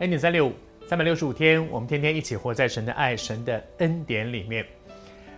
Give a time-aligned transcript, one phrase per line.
[0.00, 0.52] 恩典三六五，
[0.88, 4.66] 三百六十五天，我们天天一起活在神的爱、神的恩典里面，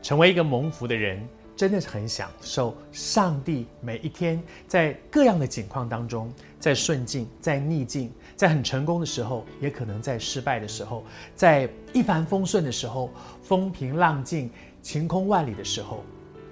[0.00, 1.22] 成为一个蒙福的人，
[1.54, 13.10] 真的是很享受上帝每一天在各样的境况当中，在顺境、在逆境、在很成功的时候，也可能在失败的时候，在一帆风顺的时候、
[13.42, 16.02] 风平浪静、晴空万里的时候，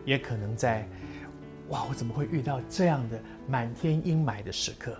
[0.04, 0.86] 也可能在
[1.70, 3.18] 哇，我怎么会遇到这样的
[3.48, 4.94] 满天阴霾的时刻？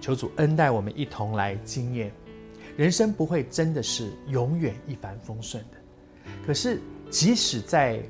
[0.00, 2.10] 求主恩待我们一同来经验。
[2.76, 5.78] 人生不会真的是永远一帆风顺的，
[6.46, 8.02] 可是即使在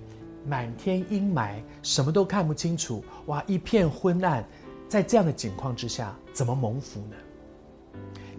[0.47, 4.45] 满天阴霾，什么都看不清楚，哇，一片昏暗，
[4.89, 7.17] 在这样的景况之下，怎么蒙福呢？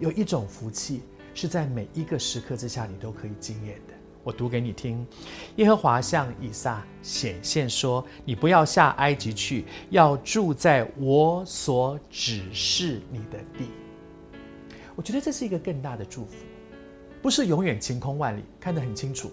[0.00, 1.02] 有一种福气
[1.34, 3.94] 是在每一个时刻之下，你都可以经验的。
[4.22, 5.06] 我读给你听：
[5.56, 13.68] 耶和华向以撒显现说：“你不要下埃及去，要住在我所指示你的地。”
[14.96, 16.34] 我觉得这是一个更大的祝福，
[17.22, 19.30] 不是永远晴空万里，看得很清楚，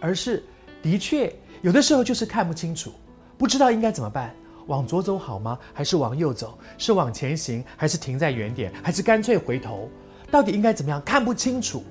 [0.00, 0.42] 而是
[0.82, 2.92] 的确有的时候就是看不清楚，
[3.36, 4.34] 不知道应该怎么办，
[4.66, 5.58] 往左走好吗？
[5.74, 6.58] 还是往右走？
[6.78, 8.72] 是往前行，还是停在原点？
[8.82, 9.90] 还是干脆回头？
[10.30, 11.02] 到底应该怎么样？
[11.04, 11.84] 看不清楚。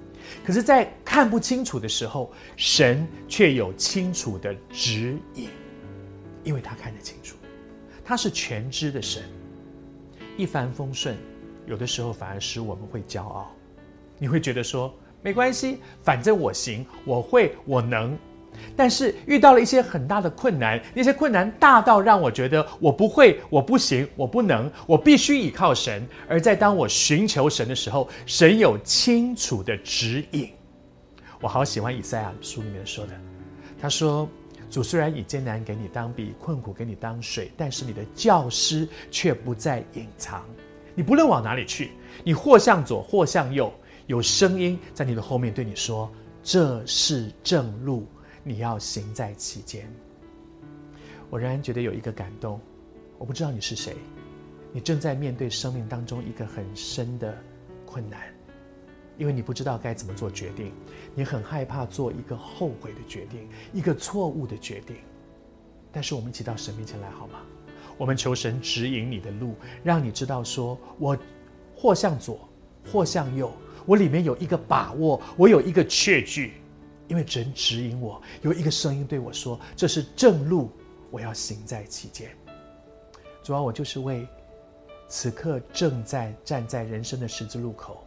[0.43, 5.49] 可是，在看不清楚的时候，神却有清楚的指引，
[6.43, 7.37] 因为他看得清楚，
[8.03, 9.21] 他是全知的神，
[10.35, 11.15] 一帆风顺。
[11.67, 13.51] 有的时候反而使我们会骄傲，
[14.17, 18.17] 你会觉得说没关系，反正我行，我会，我能。
[18.73, 26.07] 但是遇到了一些很大的困难，那些困难大到让我觉得我不会，我不行，我不能，我必须依靠神。
[26.29, 30.49] 而在当我寻求神的时候，神有清楚的指引。
[31.41, 33.13] 我好喜欢以赛亚书里面说的，
[33.81, 34.27] 他说
[34.71, 40.45] ：“主虽然以艰难给你当笔，困苦给你当水，但是你的教师却不再隐藏。”
[40.95, 41.91] 你不论往哪里去，
[42.23, 43.71] 你或向左，或向右，
[44.07, 46.09] 有声音在你的后面对你说
[46.41, 48.07] ：“这是正路，
[48.43, 49.91] 你要行在其间。”
[51.29, 52.61] 我仍然觉得有一个感动，
[53.17, 53.97] 我不知道你是谁，
[54.71, 57.37] 你正在面对生命当中一个很深的
[57.85, 58.21] 困难，
[59.17, 60.71] 因为你不知道该怎么做决定，
[61.13, 64.95] 你很害怕做一个后悔的决定，一个错误的决定。
[65.91, 67.39] 但是我们一起到神面前来好吗？
[67.97, 71.17] 我们求神指引你的路，让你知道说，我
[71.75, 72.47] 或向左，
[72.91, 73.51] 或向右，
[73.85, 76.55] 我里面有一个把握，我有一个确据，
[77.07, 80.71] 因为神指引我，有一个声音对我说，这是正路，
[81.09, 82.29] 我要行在其间。
[83.43, 84.27] 主要我就是为
[85.07, 88.03] 此刻正在站在人生的十字路口，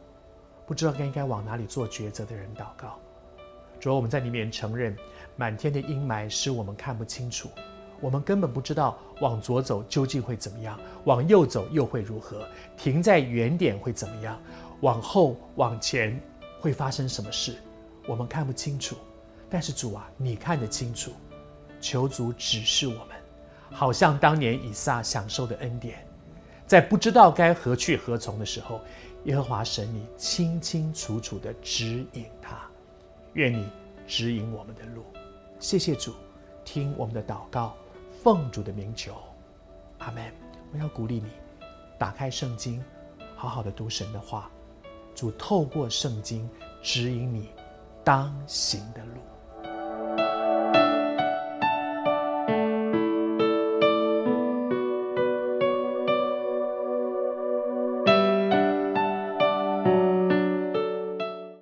[0.66, 2.98] 不知道该应该往哪里做抉择的人祷告。
[3.80, 4.96] 主要我们在里面承认，
[5.36, 7.48] 满天的阴霾使我们看不清楚。
[8.00, 12.46] 我们根本不知道往左走究竟会怎么样，往右走又会如何？
[12.76, 14.40] 停在原点会怎么样？
[14.80, 16.20] 往后往前
[16.60, 17.56] 会发生什么事？
[18.06, 18.96] 我们看不清楚。
[19.50, 21.10] 但是主啊，你看得清楚，
[21.80, 23.16] 求主指示我们，
[23.70, 26.06] 好像当年以撒享受的恩典，
[26.66, 28.80] 在不知道该何去何从的时候，
[29.24, 32.60] 耶和华神你清清楚楚地指引他。
[33.32, 33.66] 愿你
[34.06, 35.02] 指引我们的路。
[35.58, 36.12] 谢谢主，
[36.64, 37.74] 听我们的祷告。
[38.22, 39.14] 奉主的名求，
[39.98, 40.32] 阿门。
[40.72, 41.30] 我要鼓励你，
[41.98, 42.82] 打开圣经，
[43.36, 44.50] 好好的读神的话。
[45.14, 46.48] 主透过圣经
[46.82, 47.50] 指引你
[48.04, 49.20] 当行的路。